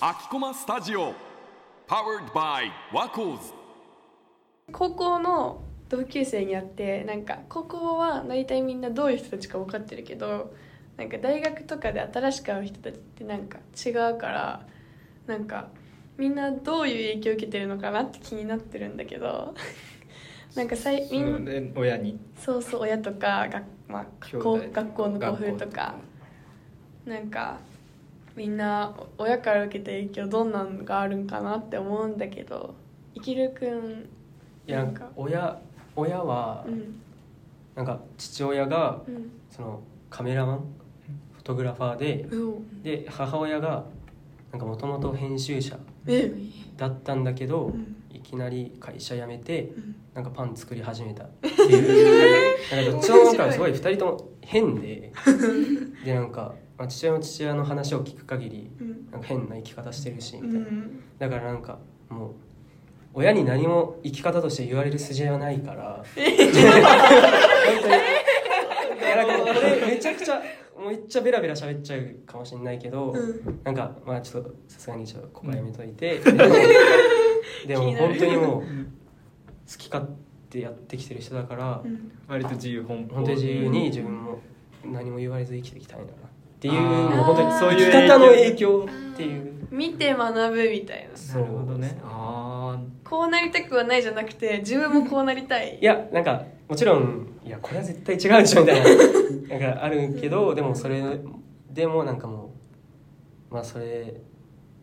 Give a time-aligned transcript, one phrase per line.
[0.00, 1.14] 秋駒スタジオ
[1.88, 3.52] Powered by ワコーズ
[4.70, 10.54] 高校の同級生に会ってなんか高校は大体みんなどういう人たちか分かってるけど
[10.96, 14.66] なんか大学とかで新しく会う人たちってなんか違うから
[15.26, 15.70] なんか
[16.16, 19.54] みんなどういう影響を受けてるのかなって気になってるんだけど
[20.54, 22.20] なんかさいみんなで親に。
[22.36, 25.96] そうそう親とか学,、まあ、兄学校弟学校の校風とか
[27.10, 27.58] なんか
[28.36, 32.74] みんな親から受けた影響どんなのがあるんかなって思うんだけど
[33.14, 34.08] いきるくん
[34.66, 35.10] いやなんか？
[35.16, 35.60] 親
[35.96, 37.00] 親はうん。
[37.74, 39.30] なんか父親がうん。
[39.50, 40.58] そのカメラマン？
[41.34, 42.82] フォトグラファーでうん。
[42.82, 43.84] で母親が
[44.52, 46.32] なんかもともと編集者え。
[46.76, 47.96] だったんだけど、うん。
[48.12, 49.96] いきなり会社辞めてうん。
[50.14, 51.54] なんかパン作り始めたっていう
[52.70, 55.12] なんかどっちもなんかすごい2人とも変で
[56.04, 59.10] でなんか、まあ、父親も父親の話を聞く限りうん。
[59.10, 62.30] なんか変な生き方してるしうみたいな、んだからなんかもう
[63.12, 66.22] 親に何も生き方として言われる筋合いはないからめ
[69.98, 70.40] ちゃくちゃ
[70.86, 73.60] めっちゃベラベラ喋っちゃうかもしれないけど、うん。
[73.64, 76.38] なんかまあちょっとさすがにちょっとここはやめといて、 でも
[77.66, 78.66] でも本当にもう好
[79.76, 82.12] き勝手やってきてる人だから、うん。
[82.26, 83.14] 割と自由奔放。
[83.16, 84.40] 本当に自由に自分も
[84.84, 86.06] 何も言われず生きていきたいなっ
[86.58, 89.50] ていうもう本当にそういう生き方の影響っていう。
[89.70, 91.34] 見て学ぶみたいな。
[91.34, 92.00] なるほどね。
[92.02, 95.78] あこうなりたくはないじゃなくて自分もこうなりたい。
[95.80, 98.86] いやなんかもちろんいやこれは絶対違うでしょみたいな
[99.58, 101.02] なんかあるけどでもそれ
[101.70, 102.52] でもなんかも
[103.50, 104.14] うまあそれ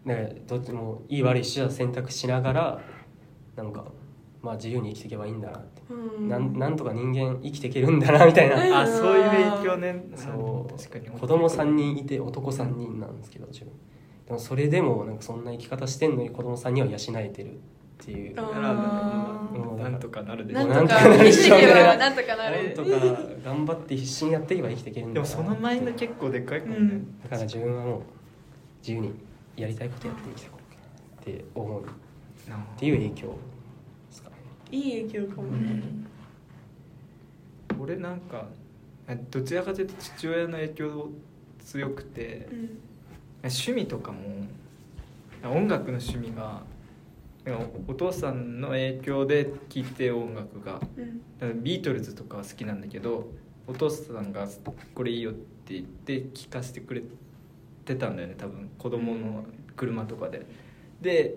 [0.03, 2.79] なんかどっちもいい悪い手段選択しながら
[3.55, 3.85] なんか
[4.41, 6.29] まあ自由に生きていけばいいんだなって、うん。
[6.29, 10.05] なんなんとか人間生きていけるんだなみたいな、ーあそういう影響ね。
[10.15, 10.77] そう。
[10.77, 11.19] 確かに。
[11.19, 13.71] 子供3人いて男3人なんですけど自分。
[14.25, 17.57] でもそれでもなんかそんな生き方してんのに子供3人は養えてるっ
[17.97, 18.35] ていう。
[18.37, 18.41] あ
[19.79, 19.99] なん。
[19.99, 20.67] とかなるでしょ。
[20.67, 22.89] なんとかなんとかなる生きていけばなんとかななんるとか
[23.43, 27.19] 頑張って必死にやっていけば生きていけるんだなでもそのマインド結構でかいかもね、うん。
[27.21, 28.01] だから自分はもう
[28.79, 29.13] 自由に
[29.55, 30.41] やりたいことやって生き
[31.25, 31.83] ていって思う。
[31.83, 31.85] っ
[32.77, 33.35] ていう影響
[34.71, 35.81] いい影響かもね。
[37.79, 38.47] 俺なんか
[39.31, 41.09] どちらかというと父親の影響
[41.59, 42.69] 強くてうん。
[43.43, 44.19] 趣味とかも
[45.43, 46.63] 音楽の趣味が
[47.87, 50.81] お父さんの影響で聴いて音楽が
[51.41, 51.63] うん。
[51.63, 53.27] ビートルズとかは好きなんだけど
[53.67, 54.47] お父さんが
[54.95, 57.03] 「これいいよ」って言って聴かせてくれ
[57.85, 58.69] てたんだよね多分。
[58.77, 59.45] 子供の
[59.75, 60.45] 車とかで。
[61.01, 61.35] で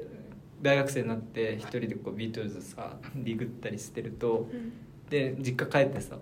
[0.62, 4.72] 大学生になって一人でこうビートルズさディグったりしてるとうん。
[5.08, 6.16] で実家帰ってさ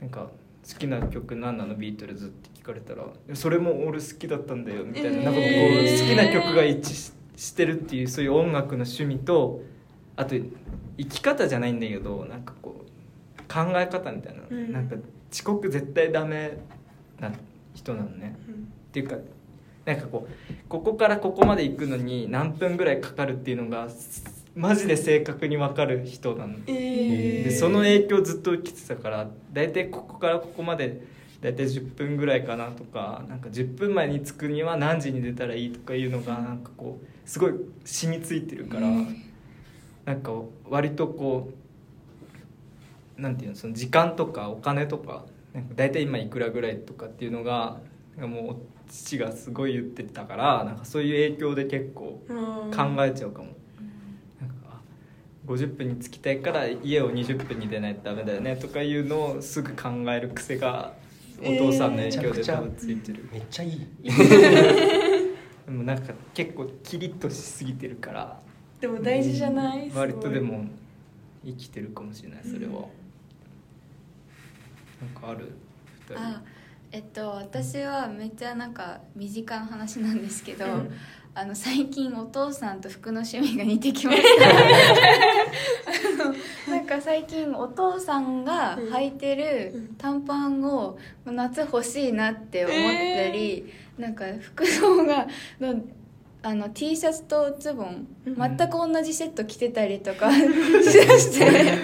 [0.00, 0.30] なんか
[0.68, 1.74] 好きな曲何なの？
[1.76, 9.62] ビートルズって聞かれたら「それも俺好きだったんだよ」みたいな,、えーなんかこう好きな曲が一致ししてるっていうそういう音楽の趣味と
[10.16, 14.72] あと生き方じゃないんだけどなんかこう考え方みたいな、うん。
[14.72, 14.96] なんか
[15.32, 16.58] 遅刻絶対ダメ
[17.20, 17.30] な
[17.74, 18.36] 人なのね。
[18.48, 18.54] うん。
[18.54, 18.56] っ
[18.90, 19.16] ていうか
[19.88, 23.88] なんかこうここからここまで行くのに何分ぐらいかかるっていうのが
[24.54, 26.56] マジで正確に分かる人なの。
[26.66, 27.44] えー。
[27.44, 31.00] でその影響ずっと受けてたから大体ここからここまで
[31.40, 37.54] 大体10分ぐらいかなとかなんか10分前に着くには何時に出たらいいとかいうのがなんかこうすごい
[37.86, 38.88] 染みついてるから
[40.04, 40.32] なんか
[40.68, 41.50] 割とこ
[43.18, 45.24] うなんていうのその時間とかお金とか
[45.54, 47.78] なんか大体今いくらぐらいとかっていうのが
[48.26, 48.56] もう
[48.90, 52.36] 父がすごい言ってたからなんかそういう影響で結構うん。
[52.70, 53.48] 考えちゃうかも。
[54.40, 54.80] なんかあ
[55.46, 60.94] 50分に着きたいから家を20分に出ないとダメだよねとかいうのをすぐ考える癖が
[61.40, 63.86] お父さんの影響で多分ついてる、めっちゃいい。
[65.66, 68.40] でもなんか結構キリッとしすぎてるから
[68.80, 69.90] でも大事じゃない？
[69.94, 70.64] 割とでも
[71.44, 72.82] 生きてるかもしれないそれは、なん
[75.20, 75.52] かある？
[76.08, 76.18] 二人。
[76.24, 76.42] あ
[76.90, 80.90] えっと私はめっちゃなんか身近な話なんですけど、うん。
[81.34, 84.22] あの最近お父さんと服の趣味が似てきまし
[86.66, 86.72] た。
[86.72, 95.28] なんか最近お父さんが履いてる短パンを夏欲しいなって思ったり、なんか服装が
[95.60, 95.80] の
[96.42, 98.34] あの T シャツとズボンうん。
[98.34, 100.40] 全く同じセット着てたりとかし
[101.06, 101.78] だして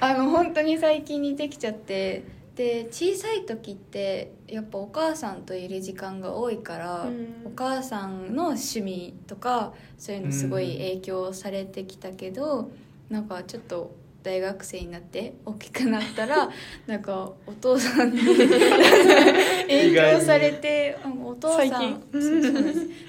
[0.00, 2.22] あの本当に最近似てきちゃって
[2.54, 7.42] で小さい時ってやっぱお母さんといる時間が多いから、うん。
[7.44, 12.70] お母さんの趣味とかそういうのすごい影響されてきたけど、
[13.08, 16.48] なんかちょっと大学生になって大きくなったら
[16.86, 22.02] なんかお父さんに影響されてあお父さん。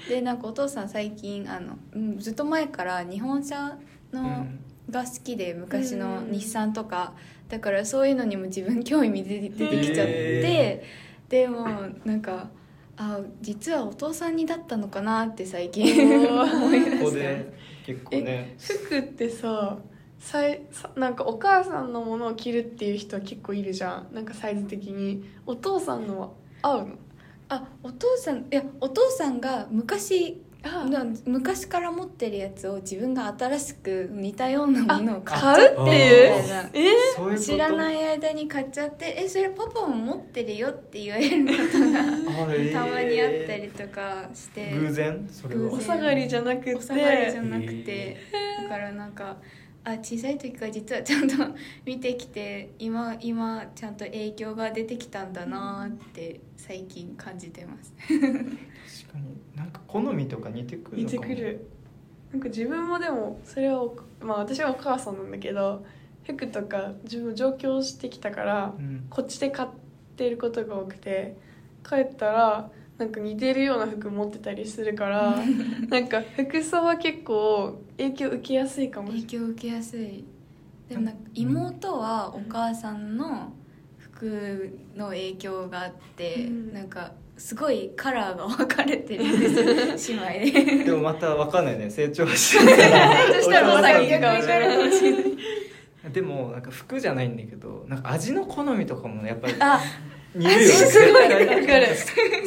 [0.08, 3.78] でなんかお父さん最近あの、うん、ずっと前から日本車
[4.12, 4.46] の、
[4.90, 7.14] が好きで昔の日産とか。
[7.48, 10.82] だからそういうのにも自分興味出てきちゃって。
[11.28, 11.66] でも
[12.04, 12.50] なんか
[12.96, 15.84] あ実はお父さんにだったのかなって最近。
[16.28, 17.16] 思い出し
[17.86, 18.56] 結構ね。
[18.58, 19.78] 服ってさ
[20.18, 24.08] さいさなんかお母さんのものを着るっていう人は結構いるじゃん。
[24.12, 25.24] なんかサイズ的に。
[25.46, 26.30] お父さんのは
[26.62, 26.98] 合うの？
[27.48, 30.42] あお父さんいやお父さんが昔
[31.26, 36.42] 昔から持ってるやつを自分が新しく似たようなものを買うっていう？
[36.42, 36.70] みたいな。
[36.72, 37.42] えそういうこと？
[37.42, 42.02] 知らない間に買っちゃって「えそれパパも持ってるよ」って言われることが
[42.72, 44.72] たまにあったりとかして。
[44.72, 45.28] 偶然？
[45.30, 45.72] それは？
[45.72, 46.74] お下がりじゃなくて。
[46.74, 48.16] お下がりじゃなくて。
[48.62, 49.36] だからなんか
[49.84, 51.34] あ小さい時から実はちゃんと
[51.84, 57.92] 見てきて今今ちゃんと影響が出てきたんだなって最近感じてます。
[58.08, 59.36] 確かに。
[59.54, 61.68] なんか好みとか似てくる似のかもてくる。
[62.32, 65.84] なんか自分もでもそれはおまあ私はお母さんなんだけど
[66.24, 69.06] 服とか自分上京してきたからうん。
[69.08, 69.68] こっちで買っ
[70.16, 71.36] てることが多くて
[71.88, 75.36] 帰ったらなんか似てるような服持ってたりするから
[75.88, 79.26] なんか服装は結構影響受けやすいかもしれない。
[79.26, 80.24] 影響受けやすい。
[80.88, 83.52] でもなんか妹はお母さんの
[84.16, 86.72] 服の影響があって、うん。
[86.72, 90.84] なんかすごいカラーが分かれてるんですよ姉妹で。
[90.84, 91.90] でもまたわかんないね。
[91.90, 95.22] 成長はしてるからそしたらまた逆かもしれかないもしれない。
[96.12, 99.80] でもなんか服じゃないんだけどなんか味の好みとかもやっぱりあ
[100.34, 100.66] 似るよね。
[100.66, 101.38] すごいわか
[101.80, 101.88] る。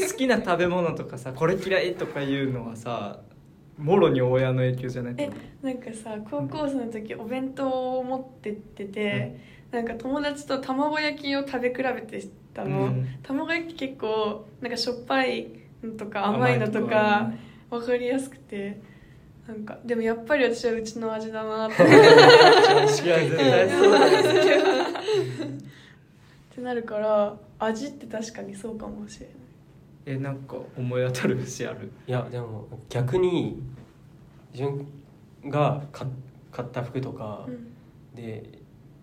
[0.10, 3.20] 好きな食べ物とかさこれ嫌いとかいうのはさ
[3.80, 5.32] もろに親の影響じゃないとえ
[5.64, 9.40] なんかさ高校生の時お弁当を持ってってて、
[9.72, 13.08] なんか友達と卵焼きを食べ比べてたの、うん。
[13.24, 15.48] 卵焼き結構なんかしょっぱい
[15.82, 17.32] のとか甘いのとか。
[17.70, 18.82] 分かりやすくて。
[19.48, 21.82] なんかでもやっぱり私はうちの味だなって。
[21.82, 21.86] っ
[26.54, 29.36] てなるから味って確かにそうかもしれない
[30.06, 31.92] えなんか思い当たる節ある？
[32.08, 33.62] いやでも逆に
[34.54, 34.88] 自分
[35.52, 36.08] が買
[36.52, 37.68] 買った服とかうん。
[38.16, 38.44] で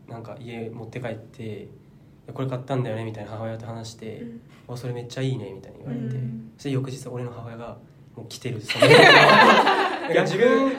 [0.08, 1.68] なんか家持って帰って
[2.34, 4.40] 「これ買ったんだよね」みたいな母親と話してうん
[4.74, 6.50] 「あそれめっちゃいいね」みたいに言われて、うん。
[6.56, 7.78] そして翌日俺の母親が
[8.16, 8.86] もう着てる その
[10.22, 10.72] 自分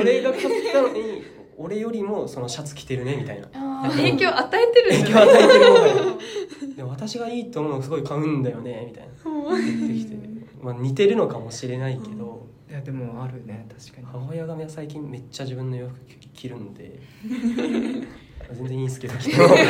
[0.00, 0.42] 俺が買っ
[0.72, 1.22] たのに
[1.56, 3.48] 俺よりもそのシャツ着てるねみたいな
[3.90, 9.12] 影響与えてるん影響与えてるでも私がいいと思うのすごい買うんだよねみたいな。
[9.24, 10.16] 言ってきて、
[10.62, 14.06] まあ、似てるのかもしれないけど、いやでもあるね確かに。
[14.06, 15.98] 母親が最近めっちゃ自分の洋服
[16.32, 17.00] 着るんで。
[18.52, 19.66] 全然いいんすけど着ても全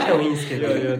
[0.00, 0.68] 然いいんすけど。
[0.68, 0.98] いやいや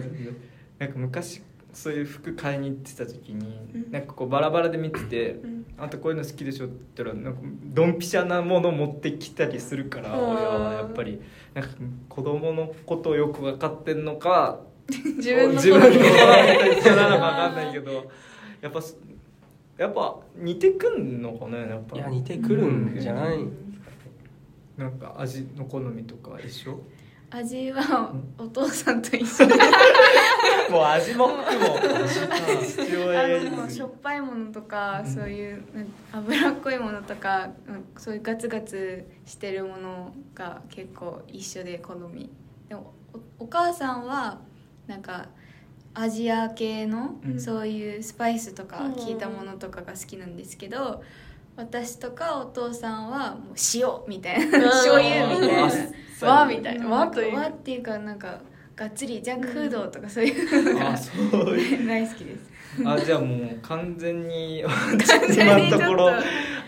[0.79, 1.41] なんか昔
[1.73, 3.91] そういう服買いに行ってた時に、うん。
[3.91, 10.29] なんかこうバラバラで見ててうん「あんたこういうの好きでしょ」って言ったらなんかドンピシャなもの持ってきたりするからうん。
[10.35, 11.21] 親はやっぱり
[11.53, 11.71] なんか
[12.09, 14.59] 子供のことをよく分かってんのか
[14.89, 18.11] 自分の自分の好み一緒なのか分かんないけど
[18.61, 18.81] やっぱ
[19.77, 21.97] やっぱ似てくんのかねやっぱ。
[21.97, 23.39] いや似てくるんじゃない、
[24.77, 26.79] なんか味の好みとか一緒？
[27.31, 29.47] 味はお父さんと一緒。
[29.47, 29.55] で
[30.69, 35.63] もう味も服ももうしょっぱいものとか、そういう
[36.11, 42.29] 脂っこいものとかうんそういうガツガツしてるものが結構一緒で好み。
[42.67, 42.93] でも
[43.39, 44.39] おお母さんは
[44.87, 45.29] なんか
[45.93, 47.39] アジア系の、うん。
[47.39, 48.91] そういうスパイスとかうん。
[48.93, 51.01] 効いたものとかが好きなんですけど、
[51.55, 54.63] 私とかお父さんはもう塩みたいなうん。
[54.63, 55.71] 醤油みたいな。
[56.21, 56.85] 和みたいな。
[56.85, 56.87] う。
[56.87, 57.35] ん和という。
[57.35, 58.39] 和っていうかなんか
[58.75, 60.73] がっつりジャンクフードとかそういう。
[60.73, 61.57] のがあそう。
[61.57, 62.51] い う大好きです。
[62.85, 65.79] あじゃあもう完全に今のと。
[65.85, 66.09] ころ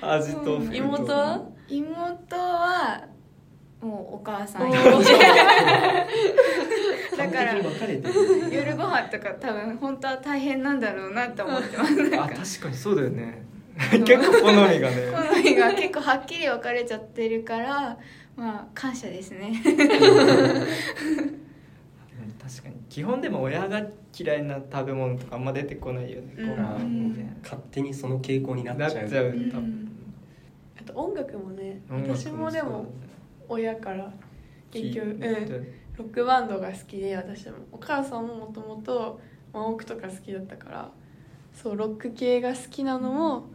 [0.01, 0.57] 味と。
[0.71, 1.41] 妹は？
[1.69, 3.01] 妹は
[3.81, 4.69] もうお母さん。
[4.71, 4.77] だ
[7.29, 11.95] から夜ご飯とか多分本当は大変なんだろうなって思ってます。
[11.95, 12.23] なんか。
[12.25, 13.45] あ確かにそうだよね
[14.05, 14.95] 結構好みがね。
[15.11, 17.97] 好みが結構はっきり分かれちゃってるから
[18.35, 19.53] まあ感謝ですね。
[22.39, 22.75] 確かに。
[22.89, 23.81] 基本でも親が
[24.17, 27.37] 嫌いな食べ物とかあんま出てこないよね、うん。
[27.41, 28.93] 勝手にその傾向になっちゃう。
[28.95, 29.89] なっちゃう、うん。
[30.79, 32.85] あと音楽もね私もでも
[33.47, 34.11] 親から
[34.71, 35.17] 影響うん。
[35.95, 37.55] ロックバンドが好きで私も。
[37.71, 39.19] お母さんももともと
[39.51, 40.91] ワンオクとか好きだったから。
[41.53, 43.45] そうロック系が好きなのも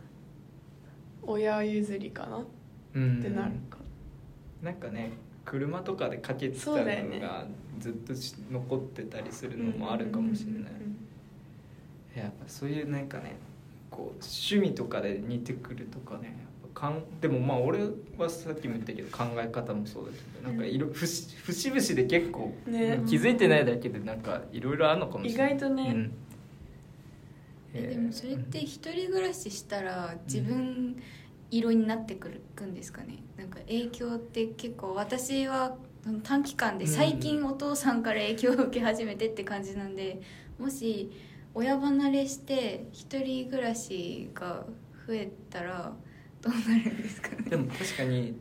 [1.29, 2.45] 親譲りかなっ
[2.95, 3.23] うん。
[3.23, 3.79] てなるか。
[4.63, 5.13] なんかね
[5.45, 6.77] 車とかでかけてたの
[7.21, 7.47] が
[7.79, 10.73] ずっとし残ってたりするのもあるかもしれない、
[12.17, 13.37] やっぱそういうなんかね
[13.91, 17.79] こう趣味とかで似てくるとかねやっぱかんでもまあ俺
[18.19, 23.03] はさっきも言ったけど考え方もそうだけどなんかいろ節節々で結構、ね。
[23.07, 25.59] 気づいてないだけでなんかいろいろあるのかもし意れない。
[25.59, 26.13] 外とね、うん。
[27.73, 30.97] えでもそれって一人暮らししたら自分
[31.51, 33.23] 色になってくるくんですかね。
[33.37, 35.77] なんか影響って結構私は
[36.23, 40.21] 短期間で最近お父さんから影響を受け始めてって感じなんで
[40.59, 41.11] もし
[41.55, 44.65] 親離れして一人暮らしが
[45.07, 45.93] 増えたら
[46.41, 47.37] どうなるんですかね。
[47.49, 48.35] でも確かに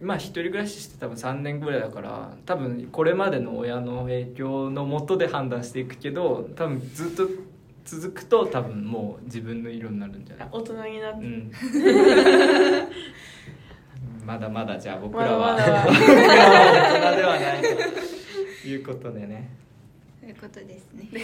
[0.00, 7.28] まあ一人暮らしして多分3年ぐらいだから多分これまでの親の影響のもとで判断していくけど多分ずっと
[7.84, 10.48] 続くと多分もう自分の色になるんじゃない？
[10.52, 11.52] 大人になって、うん。
[14.26, 15.54] まだまだじゃあ僕らは。
[15.56, 16.04] 大人
[17.16, 17.68] ではないと
[18.68, 19.50] いうことでね。
[20.20, 21.08] そういうことですね